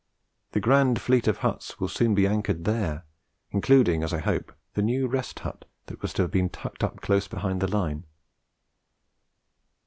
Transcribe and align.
The 0.53 0.59
grand 0.59 0.99
fleet 0.99 1.27
of 1.27 1.37
huts 1.45 1.79
will 1.79 1.87
soon 1.87 2.15
be 2.15 2.25
anchored 2.25 2.65
there 2.65 3.05
including, 3.51 4.01
as 4.01 4.11
I 4.13 4.17
hope, 4.17 4.51
the 4.73 4.81
new 4.81 5.05
Rest 5.07 5.41
Hut 5.41 5.63
that 5.85 6.01
was 6.01 6.11
to 6.13 6.23
have 6.23 6.31
been 6.31 6.49
tucked 6.49 6.83
up 6.83 7.01
close 7.01 7.27
behind 7.27 7.61
the 7.61 7.69
Line. 7.69 8.05